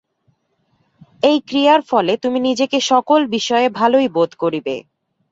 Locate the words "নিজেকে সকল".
2.39-3.19